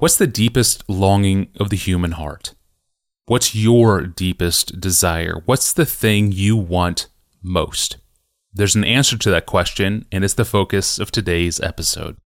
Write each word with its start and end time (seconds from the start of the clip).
What's 0.00 0.16
the 0.16 0.28
deepest 0.28 0.88
longing 0.88 1.48
of 1.58 1.70
the 1.70 1.76
human 1.76 2.12
heart? 2.12 2.54
What's 3.26 3.56
your 3.56 4.02
deepest 4.02 4.78
desire? 4.78 5.42
What's 5.44 5.72
the 5.72 5.84
thing 5.84 6.30
you 6.30 6.56
want 6.56 7.08
most? 7.42 7.96
There's 8.52 8.76
an 8.76 8.84
answer 8.84 9.18
to 9.18 9.30
that 9.32 9.46
question, 9.46 10.06
and 10.12 10.22
it's 10.22 10.34
the 10.34 10.44
focus 10.44 11.00
of 11.00 11.10
today's 11.10 11.58
episode. 11.58 12.16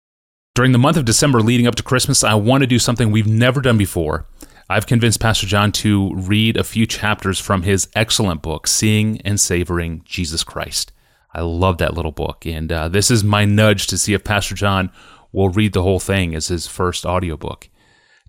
During 0.53 0.71
the 0.71 0.77
month 0.77 0.97
of 0.97 1.05
December 1.05 1.41
leading 1.41 1.65
up 1.65 1.73
to 1.73 1.81
Christmas, 1.81 2.23
I 2.23 2.35
want 2.35 2.61
to 2.61 2.67
do 2.67 2.77
something 2.77 3.09
we've 3.09 3.25
never 3.25 3.59
done 3.59 3.79
before. 3.79 4.27
I've 4.69 4.85
convinced 4.85 5.19
Pastor 5.19 5.47
John 5.47 5.71
to 5.71 6.13
read 6.13 6.57
a 6.57 6.63
few 6.63 6.85
chapters 6.85 7.39
from 7.39 7.63
his 7.63 7.89
excellent 7.95 8.43
book, 8.43 8.67
Seeing 8.67 9.19
and 9.21 9.39
Savoring 9.39 10.03
Jesus 10.05 10.43
Christ. 10.43 10.91
I 11.33 11.41
love 11.41 11.79
that 11.79 11.95
little 11.95 12.11
book, 12.11 12.45
and 12.45 12.71
uh, 12.71 12.89
this 12.89 13.09
is 13.09 13.23
my 13.23 13.45
nudge 13.45 13.87
to 13.87 13.97
see 13.97 14.13
if 14.13 14.23
Pastor 14.23 14.53
John 14.53 14.91
will 15.33 15.49
read 15.49 15.73
the 15.73 15.83
whole 15.83 15.99
thing 15.99 16.33
as 16.33 16.47
his 16.47 16.67
first 16.67 17.05
audiobook. 17.05 17.67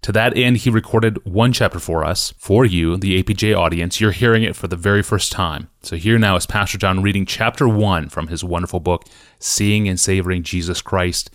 To 0.02 0.12
that 0.12 0.36
end, 0.36 0.58
he 0.58 0.70
recorded 0.70 1.24
one 1.24 1.52
chapter 1.52 1.78
for 1.78 2.04
us, 2.04 2.34
for 2.36 2.66
you, 2.66 2.98
the 2.98 3.22
APJ 3.22 3.56
audience. 3.56 4.00
You're 4.00 4.10
hearing 4.10 4.42
it 4.42 4.54
for 4.54 4.68
the 4.68 4.76
very 4.76 5.02
first 5.02 5.32
time. 5.32 5.70
So 5.82 5.96
here 5.96 6.18
now 6.18 6.36
is 6.36 6.44
Pastor 6.44 6.76
John 6.76 7.00
reading 7.00 7.24
chapter 7.24 7.66
one 7.66 8.10
from 8.10 8.28
his 8.28 8.44
wonderful 8.44 8.80
book, 8.80 9.04
Seeing 9.38 9.88
and 9.88 9.98
Savoring 9.98 10.42
Jesus 10.42 10.82
Christ, 10.82 11.30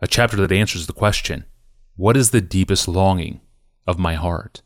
a 0.00 0.06
chapter 0.06 0.36
that 0.38 0.50
answers 0.50 0.86
the 0.86 0.94
question 0.94 1.44
What 1.96 2.16
is 2.16 2.30
the 2.30 2.40
deepest 2.40 2.88
longing 2.88 3.42
of 3.86 3.98
my 3.98 4.14
heart? 4.14 4.62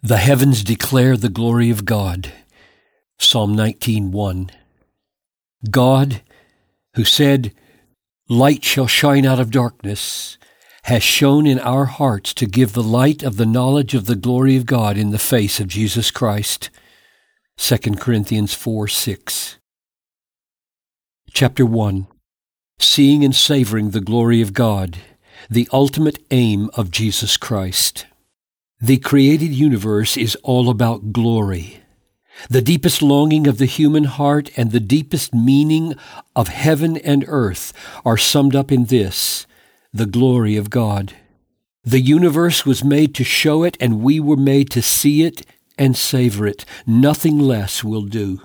The 0.00 0.18
heavens 0.18 0.62
declare 0.62 1.16
the 1.16 1.28
glory 1.28 1.70
of 1.70 1.84
God. 1.84 2.32
Psalm 3.18 3.56
19:1. 3.56 4.50
God, 5.70 6.22
who 6.94 7.04
said, 7.04 7.52
Light 8.28 8.64
shall 8.64 8.86
shine 8.86 9.26
out 9.26 9.38
of 9.38 9.50
darkness, 9.50 10.38
has 10.84 11.02
shone 11.02 11.46
in 11.46 11.58
our 11.58 11.84
hearts 11.84 12.32
to 12.34 12.46
give 12.46 12.72
the 12.72 12.82
light 12.82 13.22
of 13.22 13.36
the 13.36 13.44
knowledge 13.44 13.94
of 13.94 14.06
the 14.06 14.16
glory 14.16 14.56
of 14.56 14.64
God 14.64 14.96
in 14.96 15.10
the 15.10 15.18
face 15.18 15.60
of 15.60 15.68
Jesus 15.68 16.10
Christ. 16.10 16.70
2 17.58 17.76
Corinthians 17.96 18.54
4 18.54 18.88
6. 18.88 19.58
Chapter 21.32 21.66
1 21.66 22.06
Seeing 22.78 23.24
and 23.24 23.34
Savoring 23.34 23.90
the 23.90 24.00
Glory 24.00 24.40
of 24.40 24.54
God, 24.54 24.98
the 25.50 25.68
ultimate 25.70 26.18
aim 26.30 26.70
of 26.74 26.90
Jesus 26.90 27.36
Christ. 27.36 28.06
The 28.80 28.96
created 28.96 29.52
universe 29.52 30.16
is 30.16 30.34
all 30.36 30.70
about 30.70 31.12
glory. 31.12 31.83
The 32.50 32.62
deepest 32.62 33.02
longing 33.02 33.46
of 33.46 33.58
the 33.58 33.66
human 33.66 34.04
heart 34.04 34.50
and 34.56 34.70
the 34.70 34.80
deepest 34.80 35.34
meaning 35.34 35.94
of 36.34 36.48
heaven 36.48 36.96
and 36.96 37.24
earth 37.28 37.72
are 38.04 38.16
summed 38.16 38.54
up 38.54 38.70
in 38.70 38.86
this 38.86 39.46
the 39.92 40.06
glory 40.06 40.56
of 40.56 40.70
God. 40.70 41.14
The 41.84 42.00
universe 42.00 42.66
was 42.66 42.82
made 42.82 43.14
to 43.14 43.24
show 43.24 43.62
it, 43.62 43.76
and 43.78 44.00
we 44.00 44.18
were 44.18 44.36
made 44.36 44.70
to 44.70 44.82
see 44.82 45.22
it 45.22 45.46
and 45.78 45.96
savor 45.96 46.46
it. 46.46 46.64
Nothing 46.86 47.38
less 47.38 47.84
will 47.84 48.02
do. 48.02 48.40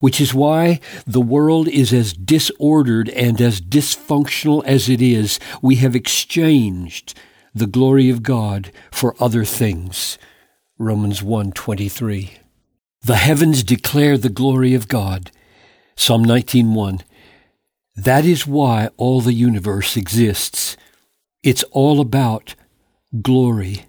Which 0.00 0.20
is 0.20 0.34
why 0.34 0.80
the 1.06 1.20
world 1.20 1.68
is 1.68 1.92
as 1.92 2.12
disordered 2.14 3.10
and 3.10 3.40
as 3.40 3.60
dysfunctional 3.60 4.64
as 4.64 4.88
it 4.88 5.02
is. 5.02 5.38
We 5.60 5.76
have 5.76 5.94
exchanged 5.94 7.14
the 7.54 7.66
glory 7.66 8.08
of 8.08 8.22
God 8.22 8.72
for 8.90 9.14
other 9.20 9.44
things. 9.44 10.18
Romans 10.78 11.22
1:23. 11.22 12.30
The 13.02 13.16
heavens 13.16 13.64
declare 13.64 14.18
the 14.18 14.28
glory 14.28 14.74
of 14.74 14.86
God. 14.86 15.30
Psalm 15.96 16.22
19:1. 16.22 17.00
That 17.96 18.26
is 18.26 18.46
why 18.46 18.90
all 18.98 19.22
the 19.22 19.32
universe 19.32 19.96
exists. 19.96 20.76
It's 21.42 21.62
all 21.70 22.00
about 22.00 22.54
glory. 23.22 23.86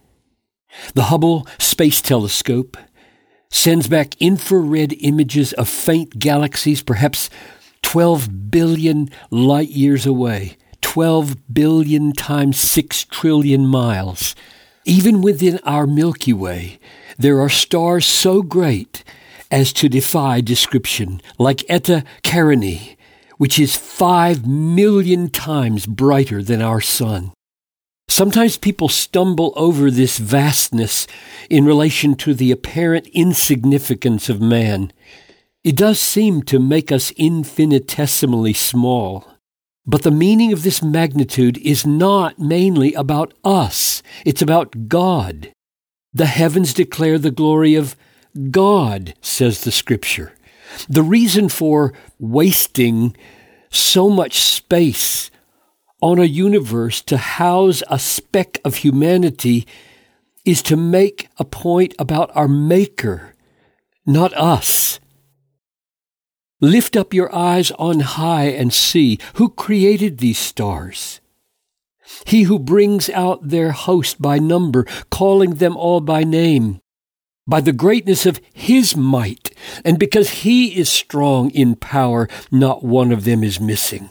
The 0.93 1.03
Hubble 1.03 1.45
Space 1.59 1.99
Telescope 1.99 2.77
sends 3.49 3.89
back 3.89 4.15
infrared 4.21 4.95
images 4.99 5.51
of 5.53 5.67
faint 5.67 6.17
galaxies, 6.17 6.81
perhaps 6.81 7.29
12 7.81 8.49
billion 8.49 9.09
light 9.29 9.69
years 9.69 10.05
away, 10.05 10.55
12 10.79 11.53
billion 11.53 12.13
times 12.13 12.57
6 12.57 13.03
trillion 13.11 13.67
miles. 13.67 14.35
Even 14.85 15.21
within 15.21 15.59
our 15.65 15.85
Milky 15.85 16.31
Way, 16.31 16.79
there 17.21 17.39
are 17.39 17.49
stars 17.49 18.05
so 18.05 18.41
great 18.41 19.03
as 19.49 19.73
to 19.73 19.89
defy 19.89 20.41
description, 20.41 21.21
like 21.37 21.69
Eta 21.69 22.03
Carinae, 22.23 22.95
which 23.37 23.59
is 23.59 23.75
five 23.75 24.45
million 24.47 25.29
times 25.29 25.85
brighter 25.85 26.41
than 26.41 26.61
our 26.61 26.81
sun. 26.81 27.33
Sometimes 28.07 28.57
people 28.57 28.89
stumble 28.89 29.53
over 29.55 29.89
this 29.89 30.17
vastness 30.17 31.07
in 31.49 31.65
relation 31.65 32.15
to 32.15 32.33
the 32.33 32.51
apparent 32.51 33.07
insignificance 33.07 34.27
of 34.29 34.41
man. 34.41 34.91
It 35.63 35.75
does 35.77 35.99
seem 35.99 36.43
to 36.43 36.59
make 36.59 36.91
us 36.91 37.11
infinitesimally 37.15 38.53
small. 38.53 39.27
But 39.85 40.03
the 40.03 40.11
meaning 40.11 40.53
of 40.53 40.63
this 40.63 40.83
magnitude 40.83 41.57
is 41.59 41.85
not 41.85 42.37
mainly 42.37 42.93
about 42.93 43.33
us, 43.43 44.03
it's 44.25 44.41
about 44.41 44.87
God. 44.87 45.51
The 46.13 46.25
heavens 46.25 46.73
declare 46.73 47.17
the 47.17 47.31
glory 47.31 47.75
of 47.75 47.95
God, 48.49 49.13
says 49.21 49.63
the 49.63 49.71
scripture. 49.71 50.33
The 50.89 51.03
reason 51.03 51.49
for 51.49 51.93
wasting 52.19 53.15
so 53.69 54.09
much 54.09 54.41
space 54.41 55.31
on 56.01 56.19
a 56.19 56.25
universe 56.25 57.01
to 57.03 57.17
house 57.17 57.83
a 57.89 57.99
speck 57.99 58.59
of 58.65 58.77
humanity 58.77 59.67
is 60.43 60.61
to 60.63 60.75
make 60.75 61.29
a 61.37 61.45
point 61.45 61.93
about 61.99 62.31
our 62.35 62.47
Maker, 62.47 63.35
not 64.05 64.33
us. 64.33 64.99
Lift 66.59 66.95
up 66.95 67.13
your 67.13 67.33
eyes 67.33 67.71
on 67.71 68.01
high 68.01 68.45
and 68.45 68.73
see 68.73 69.17
who 69.35 69.49
created 69.49 70.17
these 70.17 70.39
stars. 70.39 71.20
He 72.25 72.43
who 72.43 72.59
brings 72.59 73.09
out 73.09 73.49
their 73.49 73.71
host 73.71 74.21
by 74.21 74.39
number, 74.39 74.85
calling 75.09 75.55
them 75.55 75.75
all 75.77 76.01
by 76.01 76.23
name, 76.23 76.81
by 77.47 77.61
the 77.61 77.73
greatness 77.73 78.25
of 78.25 78.39
his 78.53 78.95
might, 78.95 79.51
and 79.83 79.97
because 79.99 80.41
he 80.41 80.77
is 80.77 80.89
strong 80.89 81.49
in 81.51 81.75
power, 81.75 82.27
not 82.51 82.83
one 82.83 83.11
of 83.11 83.23
them 83.23 83.43
is 83.43 83.59
missing. 83.59 84.09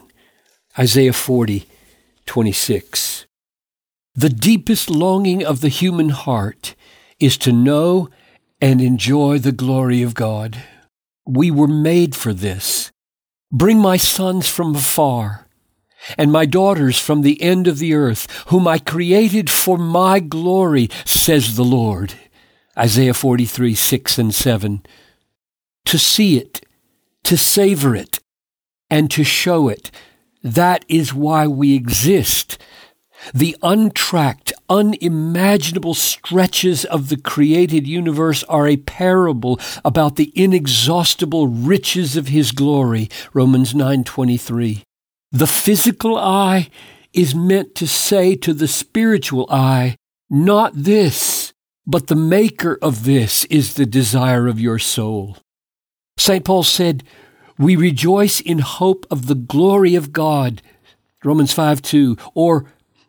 Isaiah 0.79 1.13
40, 1.13 1.67
26. 2.27 3.27
The 4.15 4.29
deepest 4.29 4.91
longing 4.91 5.45
of 5.45 5.61
the 5.61 5.69
human 5.69 6.11
heart 6.11 6.75
is 7.19 7.37
to 7.39 7.53
know 7.53 8.09
and 8.61 8.81
enjoy 8.81 9.39
the 9.39 9.53
glory 9.53 10.03
of 10.03 10.15
God. 10.15 10.63
We 11.27 11.51
were 11.51 11.69
made 11.69 12.15
for 12.15 12.33
this. 12.33 12.91
Bring 13.53 13.79
my 13.79 13.97
sons 13.97 14.49
from 14.49 14.75
afar 14.75 15.47
and 16.17 16.33
my 16.33 16.47
daughters 16.47 16.99
from 16.99 17.23
the 17.23 17.41
end 17.43 17.67
of 17.67 17.79
the 17.79 17.95
earth, 17.95 18.27
whom 18.49 18.67
I 18.67 18.79
created 18.79 19.51
for 19.51 19.79
my 19.79 20.21
glory, 20.21 20.89
says 21.05 21.57
the 21.57 21.65
Lord. 21.65 22.15
Isaiah 22.79 23.15
43, 23.15 23.75
6 23.75 24.19
and 24.19 24.35
7. 24.35 24.83
To 25.87 25.99
see 25.99 26.39
it, 26.39 26.65
to 27.25 27.37
savor 27.37 27.95
it, 27.95 28.21
and 28.89 29.11
to 29.11 29.25
show 29.25 29.69
it, 29.69 29.91
that 30.43 30.85
is 30.89 31.13
why 31.13 31.47
we 31.47 31.75
exist. 31.75 32.59
The 33.35 33.55
untracked, 33.63 34.53
unimaginable 34.71 35.95
stretches 35.95 36.87
of 36.87 37.11
the 37.11 37.19
created 37.19 37.87
universe 37.87 38.43
are 38.45 38.67
a 38.67 38.79
parable 38.79 39.61
about 39.85 40.17
the 40.17 40.33
inexhaustible 40.35 41.47
riches 41.49 42.17
of 42.17 42.29
his 42.29 42.53
glory. 42.53 43.11
Romans 43.35 43.75
9:23. 43.75 44.83
The 45.33 45.47
physical 45.47 46.17
eye 46.17 46.71
is 47.13 47.35
meant 47.35 47.75
to 47.77 47.87
say 47.87 48.35
to 48.37 48.53
the 48.53 48.69
spiritual 48.69 49.47
eye, 49.51 49.97
not 50.29 50.73
this, 50.75 51.53
but 51.87 52.09
the 52.09 52.17
maker 52.17 52.79
of 52.83 53.05
this 53.05 53.45
is 53.47 53.75
the 53.75 53.87
desire 53.87 54.47
of 54.47 54.61
your 54.61 54.79
soul. 54.79 55.37
St. 56.17 56.45
Paul 56.45 56.63
said, 56.63 57.05
we 57.61 57.77
rejoice 57.77 58.41
in 58.41 58.61
hope 58.61 59.07
of 59.11 59.27
the 59.27 59.35
glory 59.35 59.95
of 59.95 60.13
God. 60.13 60.63
Romans 61.23 61.53
5 61.53 61.83
2. 61.83 62.17
Or 62.35 62.65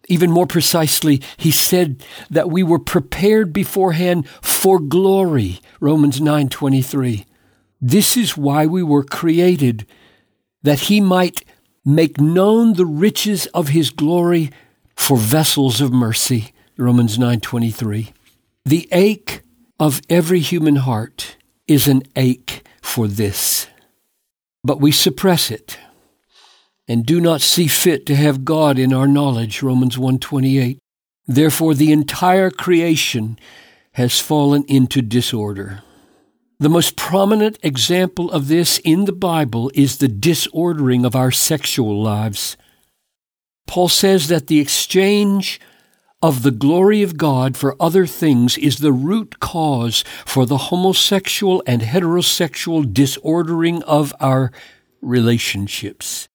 even 0.10 0.30
more 0.30 0.46
precisely, 0.46 1.22
he 1.38 1.52
said 1.52 2.04
that 2.30 2.50
we 2.50 2.62
were 2.62 2.78
prepared 2.78 3.54
beforehand 3.54 4.28
for 4.42 4.78
glory. 4.78 5.62
Romans 5.80 6.20
9 6.20 6.50
23. 6.50 7.26
This 7.80 8.18
is 8.18 8.36
why 8.36 8.66
we 8.66 8.84
were 8.84 9.04
created, 9.04 9.88
that 10.64 10.82
he 10.82 11.00
might 11.00 11.46
make 11.84 12.20
known 12.20 12.74
the 12.74 12.86
riches 12.86 13.48
of 13.48 13.70
his 13.70 13.90
glory 13.90 14.52
for 14.96 15.18
vessels 15.18 15.82
of 15.82 15.92
mercy. 15.92 16.54
Romans 16.78 17.18
9:23. 17.18 18.14
The 18.66 18.88
ache 18.92 19.42
of 19.80 20.02
every 20.10 20.40
human 20.40 20.78
heart 20.78 21.38
is 21.68 21.88
an 21.88 22.04
ache 22.16 22.64
for 22.82 23.08
this 23.08 23.68
but 24.64 24.80
we 24.80 24.92
suppress 24.92 25.50
it 25.50 25.78
and 26.88 27.06
do 27.06 27.20
not 27.20 27.42
see 27.42 27.68
fit 27.68 28.06
to 28.06 28.16
have 28.16 28.46
God 28.46 28.78
in 28.78 28.94
our 28.94 29.08
knowledge 29.08 29.62
Romans 29.62 29.98
1:28 29.98 30.78
Therefore, 31.28 31.76
the 31.76 31.92
entire 31.92 32.50
creation 32.50 33.38
has 33.94 34.20
fallen 34.20 34.64
into 34.68 35.02
disorder. 35.02 35.84
The 36.62 36.70
most 36.70 36.96
prominent 36.96 37.58
example 37.64 38.30
of 38.30 38.48
this 38.48 38.78
in 38.84 39.06
the 39.06 39.12
Bible 39.12 39.72
is 39.74 39.98
the 39.98 40.08
disordering 40.08 41.06
of 41.06 41.16
our 41.16 41.32
sexual 41.32 42.04
lives. 42.04 42.56
Paul 43.66 43.90
says 43.90 44.28
that 44.28 44.46
the 44.46 44.60
exchange 44.60 45.60
of 46.22 46.44
the 46.44 46.52
glory 46.52 47.02
of 47.02 47.18
God 47.18 47.58
for 47.58 47.76
other 47.80 48.06
things 48.06 48.60
is 48.60 48.78
the 48.78 48.92
root 48.92 49.40
cause 49.40 50.04
for 50.24 50.46
the 50.46 50.70
homosexual 50.70 51.64
and 51.66 51.82
heterosexual 51.82 52.94
disordering 52.94 53.82
of 53.82 54.14
our 54.20 54.52
relationships. 55.02 56.30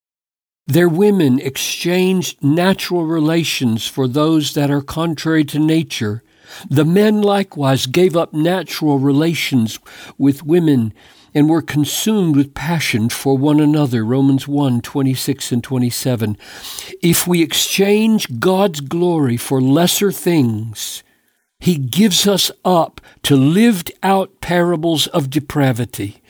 Their 0.67 0.89
women 0.89 1.39
exchanged 1.39 2.43
natural 2.43 3.05
relations 3.05 3.87
for 3.87 4.09
those 4.09 4.55
that 4.55 4.73
are 4.73 4.83
contrary 4.83 5.45
to 5.45 5.61
nature. 5.61 6.25
The 6.69 6.85
men 6.85 7.23
likewise 7.23 7.87
gave 7.87 8.17
up 8.17 8.33
natural 8.33 8.99
relations 8.99 9.79
with 10.19 10.45
women 10.45 10.93
and 11.35 11.51
were 11.51 11.63
consumed 11.63 12.37
with 12.37 12.55
passion 12.55 13.09
for 13.09 13.37
one 13.37 13.61
another. 13.61 14.05
Romans 14.05 14.49
1 14.49 14.81
26 14.81 15.53
and 15.53 15.63
27. 15.63 16.39
If 17.03 17.27
we 17.27 17.43
exchange 17.43 18.41
God's 18.41 18.81
glory 18.81 19.37
for 19.37 19.61
lesser 19.61 20.11
things, 20.11 21.03
He 21.61 21.77
gives 21.77 22.27
us 22.27 22.51
up 22.65 23.01
to 23.25 23.37
lived 23.37 23.93
out 24.03 24.41
parables 24.41 25.07
of 25.09 25.31
depravity. 25.31 26.23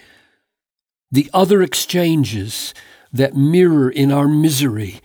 The 1.12 1.30
other 1.32 1.62
exchanges 1.62 2.74
that 3.12 3.36
mirror 3.36 3.88
in 3.88 4.10
our 4.10 4.28
misery 4.28 5.00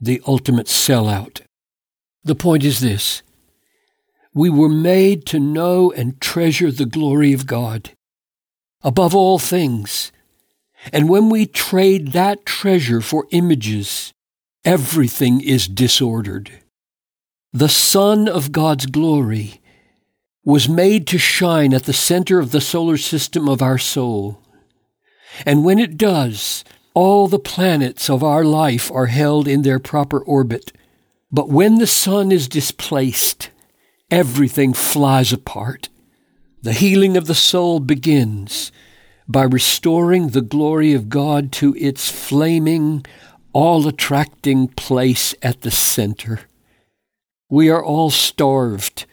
the 0.00 0.20
ultimate 0.26 0.66
sellout. 0.66 1.40
The 2.24 2.34
point 2.34 2.64
is 2.64 2.80
this 2.80 3.22
we 4.34 4.50
were 4.50 4.68
made 4.68 5.24
to 5.26 5.38
know 5.38 5.92
and 5.92 6.20
treasure 6.20 6.72
the 6.72 6.86
glory 6.86 7.32
of 7.32 7.46
God 7.46 7.92
above 8.82 9.14
all 9.14 9.38
things. 9.38 10.12
And 10.92 11.08
when 11.08 11.30
we 11.30 11.46
trade 11.46 12.08
that 12.08 12.44
treasure 12.44 13.00
for 13.00 13.26
images, 13.30 14.12
everything 14.64 15.40
is 15.40 15.66
disordered. 15.66 16.50
The 17.52 17.68
sun 17.68 18.28
of 18.28 18.52
God's 18.52 18.86
glory 18.86 19.62
was 20.44 20.68
made 20.68 21.06
to 21.06 21.18
shine 21.18 21.72
at 21.72 21.84
the 21.84 21.92
center 21.92 22.38
of 22.38 22.50
the 22.50 22.60
solar 22.60 22.98
system 22.98 23.48
of 23.48 23.62
our 23.62 23.78
soul. 23.78 24.40
And 25.46 25.64
when 25.64 25.78
it 25.78 25.96
does, 25.96 26.64
all 26.92 27.28
the 27.28 27.38
planets 27.38 28.10
of 28.10 28.22
our 28.22 28.44
life 28.44 28.90
are 28.90 29.06
held 29.06 29.48
in 29.48 29.62
their 29.62 29.78
proper 29.78 30.18
orbit. 30.18 30.72
But 31.32 31.48
when 31.48 31.78
the 31.78 31.86
sun 31.86 32.30
is 32.30 32.46
displaced, 32.46 33.50
everything 34.10 34.72
flies 34.72 35.32
apart. 35.32 35.88
The 36.62 36.72
healing 36.72 37.16
of 37.16 37.26
the 37.26 37.34
soul 37.34 37.80
begins 37.80 38.72
by 39.28 39.42
restoring 39.42 40.28
the 40.28 40.40
glory 40.40 40.92
of 40.92 41.08
God 41.08 41.52
to 41.52 41.74
its 41.76 42.10
flaming, 42.10 43.04
all 43.52 43.86
attracting 43.86 44.68
place 44.68 45.34
at 45.42 45.62
the 45.62 45.70
center. 45.70 46.40
We 47.48 47.70
are 47.70 47.84
all 47.84 48.10
starved 48.10 49.06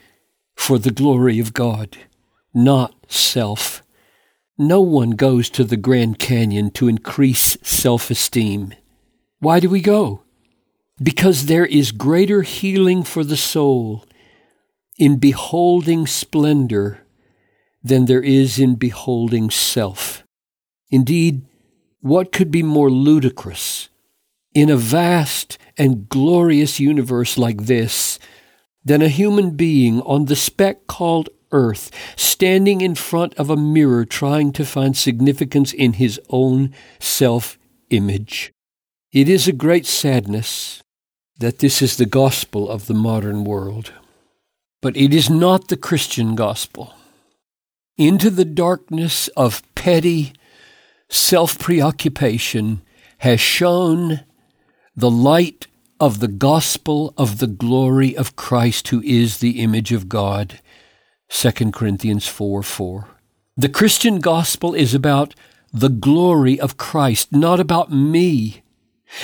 for 0.55 0.77
the 0.77 0.91
glory 0.91 1.39
of 1.39 1.53
God, 1.53 1.97
not 2.53 2.95
self. 3.07 3.83
No 4.57 4.81
one 4.81 5.11
goes 5.11 5.49
to 5.51 5.63
the 5.63 5.77
Grand 5.77 6.19
Canyon 6.19 6.71
to 6.71 6.87
increase 6.87 7.57
self 7.61 8.11
esteem. 8.11 8.73
Why 9.39 9.59
do 9.59 9.69
we 9.69 9.81
go? 9.81 10.23
Because 11.01 11.47
there 11.47 11.65
is 11.65 11.91
greater 11.91 12.43
healing 12.43 13.03
for 13.03 13.23
the 13.23 13.37
soul 13.37 14.05
in 15.01 15.17
beholding 15.17 16.05
splendor 16.05 16.99
than 17.83 18.05
there 18.05 18.21
is 18.21 18.59
in 18.59 18.75
beholding 18.75 19.49
self. 19.49 20.23
Indeed, 20.91 21.41
what 22.01 22.31
could 22.31 22.51
be 22.51 22.61
more 22.61 22.91
ludicrous 22.91 23.89
in 24.53 24.69
a 24.69 24.77
vast 24.77 25.57
and 25.75 26.07
glorious 26.07 26.79
universe 26.79 27.35
like 27.35 27.63
this 27.65 28.19
than 28.85 29.01
a 29.01 29.07
human 29.07 29.55
being 29.55 30.01
on 30.01 30.25
the 30.25 30.35
speck 30.35 30.85
called 30.85 31.29
earth, 31.51 31.89
standing 32.15 32.81
in 32.81 32.93
front 32.93 33.33
of 33.39 33.49
a 33.49 33.57
mirror 33.57 34.05
trying 34.05 34.51
to 34.51 34.63
find 34.63 34.95
significance 34.95 35.73
in 35.73 35.93
his 35.93 36.21
own 36.29 36.75
self 36.99 37.57
image? 37.89 38.53
It 39.11 39.27
is 39.27 39.47
a 39.47 39.51
great 39.51 39.87
sadness 39.87 40.83
that 41.39 41.57
this 41.57 41.81
is 41.81 41.97
the 41.97 42.05
gospel 42.05 42.69
of 42.69 42.85
the 42.85 42.93
modern 42.93 43.43
world. 43.43 43.93
But 44.81 44.97
it 44.97 45.13
is 45.13 45.29
not 45.29 45.67
the 45.67 45.77
Christian 45.77 46.35
gospel 46.35 46.93
into 47.97 48.29
the 48.29 48.45
darkness 48.45 49.27
of 49.29 49.61
petty 49.75 50.33
self 51.09 51.59
preoccupation 51.59 52.81
has 53.19 53.39
shone 53.39 54.21
the 54.95 55.11
light 55.11 55.67
of 55.99 56.19
the 56.19 56.27
gospel 56.27 57.13
of 57.15 57.37
the 57.37 57.47
glory 57.47 58.17
of 58.17 58.35
Christ, 58.35 58.87
who 58.87 59.03
is 59.03 59.37
the 59.37 59.61
image 59.61 59.91
of 59.91 60.09
God. 60.09 60.59
2 61.29 61.71
Corinthians 61.71 62.27
4 62.27 62.63
4. 62.63 63.07
The 63.55 63.69
Christian 63.69 64.19
gospel 64.19 64.73
is 64.73 64.95
about 64.95 65.35
the 65.71 65.89
glory 65.89 66.59
of 66.59 66.77
Christ, 66.77 67.31
not 67.31 67.59
about 67.59 67.91
me. 67.91 68.63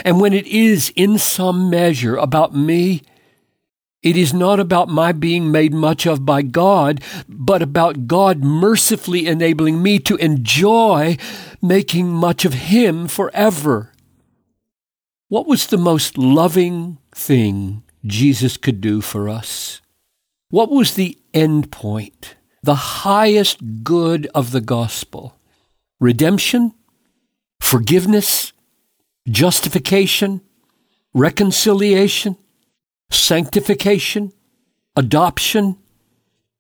And 0.05 0.19
when 0.21 0.33
it 0.33 0.45
is 0.45 0.93
in 0.95 1.17
some 1.17 1.69
measure 1.69 2.15
about 2.15 2.53
me, 2.53 3.01
it 4.07 4.15
is 4.15 4.33
not 4.33 4.59
about 4.59 4.87
my 4.87 5.11
being 5.11 5.51
made 5.51 5.73
much 5.73 6.05
of 6.05 6.25
by 6.25 6.41
God, 6.41 7.01
but 7.27 7.61
about 7.61 8.07
God 8.07 8.43
mercifully 8.43 9.27
enabling 9.27 9.83
me 9.83 9.99
to 9.99 10.15
enjoy 10.15 11.17
making 11.61 12.09
much 12.09 12.45
of 12.45 12.53
Him 12.53 13.09
forever. 13.09 13.91
What 15.27 15.45
was 15.45 15.67
the 15.67 15.77
most 15.77 16.17
loving 16.17 16.99
thing 17.13 17.83
Jesus 18.05 18.55
could 18.55 18.79
do 18.79 19.01
for 19.01 19.27
us? 19.27 19.81
What 20.49 20.71
was 20.71 20.93
the 20.93 21.17
end 21.33 21.69
point, 21.69 22.35
the 22.63 22.75
highest 22.75 23.83
good 23.83 24.29
of 24.33 24.51
the 24.51 24.61
gospel? 24.61 25.35
Redemption? 25.99 26.73
Forgiveness? 27.59 28.53
Justification? 29.27 30.39
Reconciliation? 31.13 32.37
Sanctification, 33.09 34.31
adoption, 34.95 35.77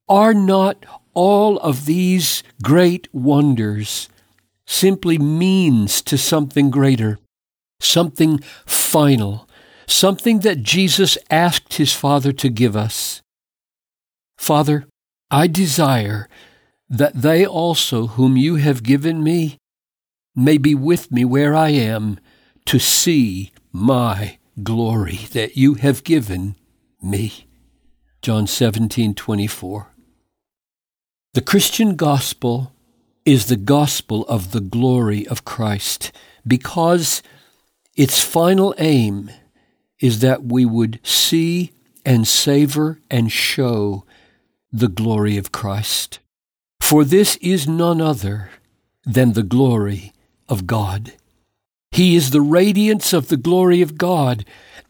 are 0.09 0.33
not 0.33 0.85
all 1.13 1.57
of 1.59 1.85
these 1.85 2.43
great 2.63 3.07
wonders 3.13 4.09
simply 4.65 5.17
means 5.17 6.01
to 6.03 6.17
something 6.17 6.69
greater, 6.69 7.17
something 7.79 8.39
final, 8.65 9.47
something 9.87 10.39
that 10.39 10.61
Jesus 10.61 11.17
asked 11.29 11.75
his 11.75 11.93
Father 11.93 12.31
to 12.33 12.49
give 12.49 12.75
us? 12.75 13.21
Father, 14.37 14.85
I 15.31 15.47
desire 15.47 16.29
that 16.89 17.21
they 17.21 17.45
also 17.45 18.07
whom 18.07 18.37
you 18.37 18.55
have 18.55 18.83
given 18.83 19.23
me 19.23 19.57
may 20.35 20.57
be 20.57 20.75
with 20.75 21.11
me 21.11 21.25
where 21.25 21.55
I 21.55 21.69
am 21.69 22.19
to 22.65 22.79
see 22.79 23.51
my 23.71 24.37
glory 24.63 25.27
that 25.33 25.57
you 25.57 25.75
have 25.75 26.03
given 26.03 26.55
me. 27.01 27.47
John 28.21 28.47
17:24. 28.47 29.87
The 31.33 31.41
Christian 31.41 31.95
gospel 31.95 32.73
is 33.25 33.45
the 33.45 33.57
gospel 33.57 34.25
of 34.27 34.51
the 34.51 34.61
glory 34.61 35.27
of 35.27 35.45
Christ 35.45 36.11
because 36.47 37.21
its 37.95 38.23
final 38.23 38.73
aim 38.77 39.29
is 39.99 40.19
that 40.19 40.45
we 40.45 40.65
would 40.65 40.99
see 41.03 41.71
and 42.05 42.27
savor 42.27 42.99
and 43.11 43.31
show 43.31 44.05
the 44.71 44.87
glory 44.87 45.37
of 45.37 45.51
Christ. 45.51 46.19
For 46.79 47.03
this 47.03 47.35
is 47.37 47.67
none 47.67 47.99
other 47.99 48.49
than 49.05 49.33
the 49.33 49.43
glory 49.43 50.13
of 50.47 50.67
God. 50.67 51.13
He 51.91 52.15
is 52.15 52.29
the 52.29 52.41
radiance 52.41 53.13
of 53.13 53.29
the 53.29 53.37
glory 53.37 53.81
of 53.81 53.97
God 53.97 54.45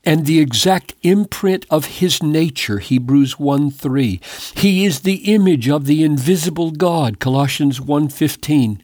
and 0.08 0.26
the 0.26 0.40
exact 0.40 0.96
imprint 1.04 1.66
of 1.70 1.86
his 2.00 2.24
nature 2.24 2.80
Hebrews 2.80 3.38
1 3.38 3.72
3 3.72 4.22
he 4.56 4.86
is 4.86 5.02
the 5.02 5.34
image 5.34 5.68
of 5.68 5.86
the 5.86 6.04
invisible 6.04 6.72
God 6.72 7.20
Colossians 7.20 7.80
1:15 7.82 8.80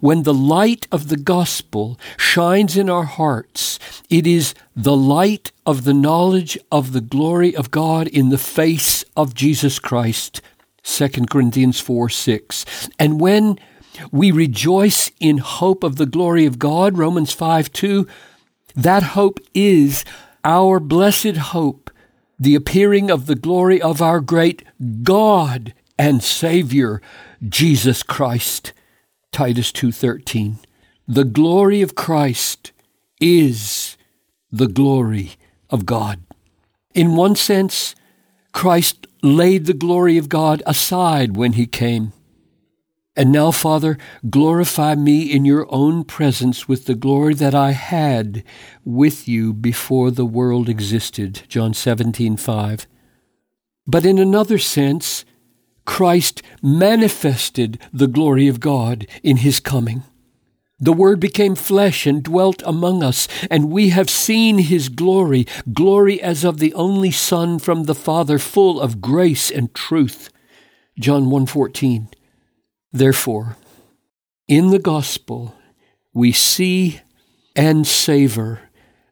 when 0.00 0.24
the 0.24 0.34
light 0.34 0.88
of 0.90 1.08
the 1.08 1.16
gospel 1.16 1.98
shines 2.16 2.76
in 2.76 2.90
our 2.90 3.04
hearts 3.04 3.78
it 4.10 4.26
is 4.26 4.54
the 4.74 4.96
light 4.96 5.52
of 5.64 5.84
the 5.84 5.94
knowledge 5.94 6.58
of 6.72 6.92
the 6.92 7.00
glory 7.00 7.54
of 7.54 7.70
God 7.70 8.08
in 8.08 8.30
the 8.30 8.38
face 8.38 9.04
of 9.16 9.34
Jesus 9.34 9.78
Christ 9.78 10.40
2 10.82 11.08
Corinthians 11.30 11.78
4 11.78 12.08
6 12.08 12.88
and 12.98 13.20
when 13.20 13.58
we 14.10 14.30
rejoice 14.30 15.10
in 15.20 15.38
hope 15.38 15.84
of 15.84 15.96
the 15.96 16.06
glory 16.06 16.46
of 16.46 16.58
God, 16.58 16.98
Romans 16.98 17.32
5 17.32 17.72
2. 17.72 18.06
That 18.74 19.02
hope 19.02 19.40
is 19.54 20.04
our 20.44 20.80
blessed 20.80 21.36
hope 21.36 21.90
the 22.38 22.54
appearing 22.54 23.10
of 23.10 23.26
the 23.26 23.34
glory 23.34 23.80
of 23.80 24.02
our 24.02 24.20
great 24.20 24.64
God 25.02 25.72
and 25.98 26.22
Savior, 26.22 27.00
Jesus 27.48 28.02
Christ. 28.02 28.72
Titus 29.32 29.72
2:13. 29.72 30.58
The 31.06 31.24
glory 31.24 31.82
of 31.82 31.94
Christ 31.94 32.72
is 33.20 33.96
the 34.50 34.68
glory 34.68 35.32
of 35.70 35.86
God. 35.86 36.20
In 36.94 37.16
one 37.16 37.36
sense, 37.36 37.94
Christ 38.52 39.06
laid 39.22 39.66
the 39.66 39.74
glory 39.74 40.16
of 40.18 40.28
God 40.28 40.62
aside 40.66 41.36
when 41.36 41.54
he 41.54 41.66
came. 41.66 42.12
And 43.16 43.30
now, 43.30 43.52
Father, 43.52 43.96
glorify 44.28 44.96
me 44.96 45.22
in 45.22 45.44
your 45.44 45.66
own 45.68 46.04
presence 46.04 46.66
with 46.66 46.86
the 46.86 46.96
glory 46.96 47.34
that 47.34 47.54
I 47.54 47.70
had 47.70 48.42
with 48.84 49.28
you 49.28 49.52
before 49.52 50.10
the 50.10 50.26
world 50.26 50.68
existed. 50.68 51.42
John 51.48 51.74
17, 51.74 52.36
5. 52.36 52.86
But 53.86 54.04
in 54.04 54.18
another 54.18 54.58
sense, 54.58 55.24
Christ 55.84 56.42
manifested 56.60 57.78
the 57.92 58.08
glory 58.08 58.48
of 58.48 58.58
God 58.58 59.06
in 59.22 59.38
his 59.38 59.60
coming. 59.60 60.02
The 60.80 60.92
Word 60.92 61.20
became 61.20 61.54
flesh 61.54 62.04
and 62.04 62.22
dwelt 62.22 62.62
among 62.66 63.04
us, 63.04 63.28
and 63.48 63.70
we 63.70 63.90
have 63.90 64.10
seen 64.10 64.58
His 64.58 64.88
glory, 64.88 65.46
glory 65.72 66.20
as 66.20 66.42
of 66.42 66.58
the 66.58 66.74
only 66.74 67.12
Son 67.12 67.60
from 67.60 67.84
the 67.84 67.94
Father, 67.94 68.40
full 68.40 68.80
of 68.80 69.00
grace 69.00 69.52
and 69.52 69.72
truth. 69.72 70.30
John 70.98 71.26
1:14. 71.26 72.08
Therefore, 72.94 73.56
in 74.46 74.70
the 74.70 74.78
gospel, 74.78 75.56
we 76.12 76.30
see 76.30 77.00
and 77.56 77.84
savor 77.84 78.60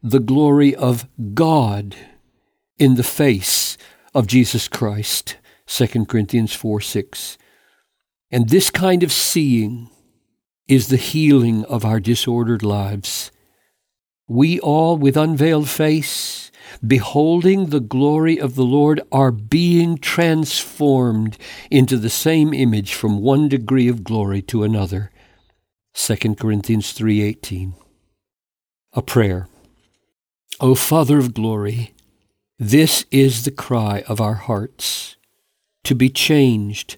the 0.04 0.20
glory 0.20 0.72
of 0.72 1.08
God 1.34 1.96
in 2.78 2.94
the 2.94 3.02
face 3.02 3.76
of 4.14 4.28
Jesus 4.28 4.68
Christ. 4.68 5.36
2 5.66 6.06
Corinthians 6.06 6.54
4 6.54 6.80
6. 6.80 7.38
And 8.30 8.48
this 8.48 8.70
kind 8.70 9.02
of 9.02 9.10
seeing 9.10 9.90
is 10.68 10.86
the 10.86 10.96
healing 10.96 11.64
of 11.64 11.84
our 11.84 11.98
disordered 11.98 12.62
lives. 12.62 13.31
We 14.28 14.60
all, 14.60 14.96
with 14.96 15.16
unveiled 15.16 15.68
face, 15.68 16.50
beholding 16.86 17.66
the 17.66 17.80
glory 17.80 18.38
of 18.38 18.54
the 18.54 18.64
Lord, 18.64 19.00
are 19.10 19.32
being 19.32 19.98
transformed 19.98 21.36
into 21.70 21.96
the 21.96 22.10
same 22.10 22.54
image 22.54 22.94
from 22.94 23.20
one 23.20 23.48
degree 23.48 23.88
of 23.88 24.04
glory 24.04 24.42
to 24.42 24.64
another. 24.64 25.10
2 25.94 26.38
Corinthians 26.38 26.92
3:18. 26.92 27.74
A 28.94 29.02
prayer. 29.02 29.48
O 30.60 30.74
Father 30.74 31.18
of 31.18 31.34
glory, 31.34 31.92
this 32.58 33.04
is 33.10 33.44
the 33.44 33.50
cry 33.50 34.04
of 34.06 34.20
our 34.20 34.34
hearts, 34.34 35.16
to 35.84 35.94
be 35.94 36.08
changed 36.08 36.96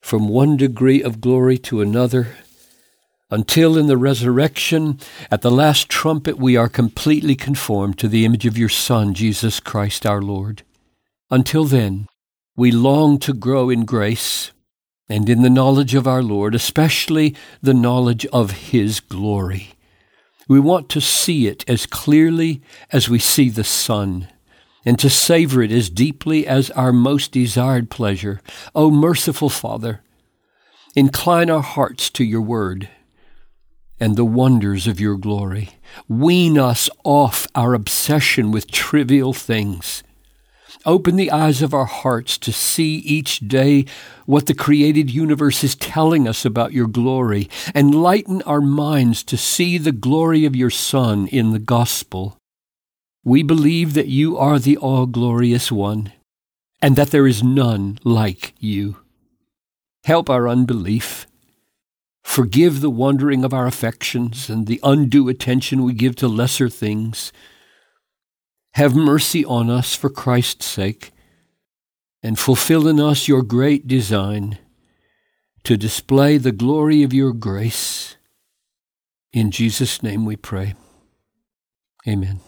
from 0.00 0.28
one 0.28 0.56
degree 0.56 1.02
of 1.02 1.20
glory 1.20 1.58
to 1.58 1.80
another 1.80 2.36
until 3.30 3.76
in 3.76 3.86
the 3.86 3.96
resurrection, 3.96 4.98
at 5.30 5.42
the 5.42 5.50
last 5.50 5.88
trumpet, 5.88 6.38
we 6.38 6.56
are 6.56 6.68
completely 6.68 7.34
conformed 7.34 7.98
to 7.98 8.08
the 8.08 8.24
image 8.24 8.46
of 8.46 8.56
your 8.56 8.70
Son, 8.70 9.12
Jesus 9.12 9.60
Christ 9.60 10.06
our 10.06 10.22
Lord. 10.22 10.62
Until 11.30 11.64
then, 11.64 12.06
we 12.56 12.70
long 12.70 13.18
to 13.20 13.34
grow 13.34 13.68
in 13.68 13.84
grace 13.84 14.52
and 15.10 15.28
in 15.28 15.42
the 15.42 15.50
knowledge 15.50 15.94
of 15.94 16.06
our 16.06 16.22
Lord, 16.22 16.54
especially 16.54 17.36
the 17.62 17.74
knowledge 17.74 18.24
of 18.26 18.50
His 18.50 19.00
glory. 19.00 19.74
We 20.48 20.58
want 20.58 20.88
to 20.90 21.00
see 21.00 21.46
it 21.46 21.68
as 21.68 21.84
clearly 21.84 22.62
as 22.90 23.10
we 23.10 23.18
see 23.18 23.50
the 23.50 23.64
sun, 23.64 24.28
and 24.86 24.98
to 24.98 25.10
savor 25.10 25.62
it 25.62 25.70
as 25.70 25.90
deeply 25.90 26.46
as 26.46 26.70
our 26.70 26.92
most 26.92 27.32
desired 27.32 27.90
pleasure. 27.90 28.40
O 28.74 28.90
merciful 28.90 29.50
Father, 29.50 30.00
incline 30.96 31.50
our 31.50 31.60
hearts 31.60 32.08
to 32.10 32.24
your 32.24 32.40
word 32.40 32.88
and 34.00 34.16
the 34.16 34.24
wonders 34.24 34.86
of 34.86 35.00
your 35.00 35.16
glory. 35.16 35.70
Wean 36.08 36.58
us 36.58 36.88
off 37.04 37.46
our 37.54 37.74
obsession 37.74 38.50
with 38.50 38.70
trivial 38.70 39.32
things. 39.32 40.02
Open 40.86 41.16
the 41.16 41.30
eyes 41.30 41.60
of 41.60 41.74
our 41.74 41.86
hearts 41.86 42.38
to 42.38 42.52
see 42.52 42.96
each 42.98 43.40
day 43.40 43.84
what 44.26 44.46
the 44.46 44.54
created 44.54 45.10
universe 45.10 45.64
is 45.64 45.74
telling 45.74 46.28
us 46.28 46.44
about 46.44 46.72
your 46.72 46.86
glory. 46.86 47.48
Enlighten 47.74 48.42
our 48.42 48.60
minds 48.60 49.22
to 49.24 49.36
see 49.36 49.76
the 49.76 49.92
glory 49.92 50.44
of 50.44 50.56
your 50.56 50.70
Son 50.70 51.26
in 51.26 51.52
the 51.52 51.58
gospel. 51.58 52.38
We 53.24 53.42
believe 53.42 53.94
that 53.94 54.06
you 54.08 54.38
are 54.38 54.58
the 54.58 54.76
all 54.76 55.06
glorious 55.06 55.72
one, 55.72 56.12
and 56.80 56.96
that 56.96 57.10
there 57.10 57.26
is 57.26 57.42
none 57.42 57.98
like 58.04 58.54
you. 58.58 58.98
Help 60.04 60.30
our 60.30 60.48
unbelief 60.48 61.26
Forgive 62.28 62.82
the 62.82 62.90
wandering 62.90 63.42
of 63.42 63.54
our 63.54 63.66
affections 63.66 64.50
and 64.50 64.66
the 64.66 64.78
undue 64.82 65.30
attention 65.30 65.82
we 65.82 65.94
give 65.94 66.14
to 66.16 66.28
lesser 66.28 66.68
things. 66.68 67.32
Have 68.74 68.94
mercy 68.94 69.46
on 69.46 69.70
us 69.70 69.94
for 69.94 70.10
Christ's 70.10 70.66
sake, 70.66 71.10
and 72.22 72.38
fulfill 72.38 72.86
in 72.86 73.00
us 73.00 73.28
your 73.28 73.42
great 73.42 73.88
design 73.88 74.58
to 75.64 75.78
display 75.78 76.36
the 76.36 76.52
glory 76.52 77.02
of 77.02 77.14
your 77.14 77.32
grace. 77.32 78.16
In 79.32 79.50
Jesus' 79.50 80.02
name 80.02 80.26
we 80.26 80.36
pray. 80.36 80.74
Amen. 82.06 82.40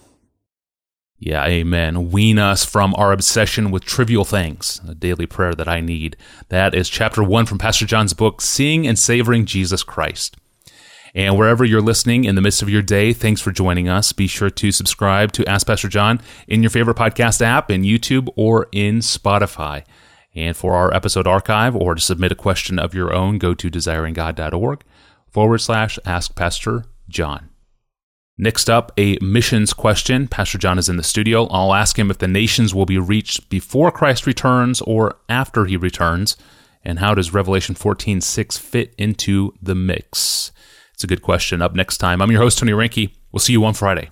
Yeah, 1.22 1.44
amen. 1.44 2.10
Wean 2.10 2.38
us 2.38 2.64
from 2.64 2.94
our 2.96 3.12
obsession 3.12 3.70
with 3.70 3.84
trivial 3.84 4.24
things, 4.24 4.80
a 4.88 4.94
daily 4.94 5.26
prayer 5.26 5.54
that 5.54 5.68
I 5.68 5.82
need. 5.82 6.16
That 6.48 6.74
is 6.74 6.88
chapter 6.88 7.22
one 7.22 7.44
from 7.44 7.58
Pastor 7.58 7.84
John's 7.84 8.14
book, 8.14 8.40
Seeing 8.40 8.86
and 8.86 8.98
Savoring 8.98 9.44
Jesus 9.44 9.82
Christ. 9.82 10.38
And 11.14 11.36
wherever 11.36 11.62
you're 11.62 11.82
listening 11.82 12.24
in 12.24 12.36
the 12.36 12.40
midst 12.40 12.62
of 12.62 12.70
your 12.70 12.80
day, 12.80 13.12
thanks 13.12 13.42
for 13.42 13.52
joining 13.52 13.86
us. 13.86 14.14
Be 14.14 14.26
sure 14.26 14.48
to 14.48 14.72
subscribe 14.72 15.32
to 15.32 15.46
Ask 15.46 15.66
Pastor 15.66 15.88
John 15.88 16.22
in 16.48 16.62
your 16.62 16.70
favorite 16.70 16.96
podcast 16.96 17.42
app, 17.42 17.70
in 17.70 17.82
YouTube, 17.82 18.30
or 18.34 18.68
in 18.72 19.00
Spotify. 19.00 19.84
And 20.34 20.56
for 20.56 20.74
our 20.74 20.94
episode 20.94 21.26
archive 21.26 21.76
or 21.76 21.96
to 21.96 22.00
submit 22.00 22.32
a 22.32 22.36
question 22.36 22.78
of 22.78 22.94
your 22.94 23.12
own, 23.12 23.36
go 23.36 23.52
to 23.52 23.70
desiringgod.org 23.70 24.84
forward 25.28 25.58
slash 25.58 25.98
Ask 26.06 26.34
Pastor 26.34 26.84
John. 27.10 27.49
Next 28.42 28.70
up, 28.70 28.90
a 28.96 29.18
missions 29.20 29.74
question. 29.74 30.26
Pastor 30.26 30.56
John 30.56 30.78
is 30.78 30.88
in 30.88 30.96
the 30.96 31.02
studio. 31.02 31.46
I'll 31.48 31.74
ask 31.74 31.98
him 31.98 32.10
if 32.10 32.16
the 32.16 32.26
nations 32.26 32.74
will 32.74 32.86
be 32.86 32.96
reached 32.96 33.50
before 33.50 33.92
Christ 33.92 34.26
returns 34.26 34.80
or 34.80 35.18
after 35.28 35.66
he 35.66 35.76
returns, 35.76 36.38
and 36.82 37.00
how 37.00 37.14
does 37.14 37.34
Revelation 37.34 37.74
14:6 37.74 38.56
fit 38.56 38.94
into 38.96 39.52
the 39.60 39.74
mix? 39.74 40.52
It's 40.94 41.04
a 41.04 41.06
good 41.06 41.20
question. 41.20 41.60
Up 41.60 41.74
next 41.74 41.98
time, 41.98 42.22
I'm 42.22 42.30
your 42.30 42.40
host 42.40 42.58
Tony 42.58 42.72
Reinke. 42.72 43.12
We'll 43.30 43.40
see 43.40 43.52
you 43.52 43.62
on 43.66 43.74
Friday. 43.74 44.08